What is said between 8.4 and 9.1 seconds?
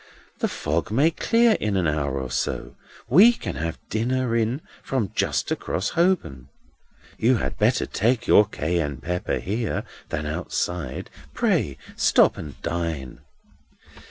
Cayenne